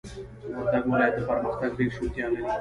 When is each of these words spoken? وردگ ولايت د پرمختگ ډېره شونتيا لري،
وردگ 0.57 0.83
ولايت 0.91 1.13
د 1.17 1.21
پرمختگ 1.29 1.71
ډېره 1.77 1.93
شونتيا 1.95 2.25
لري، 2.31 2.43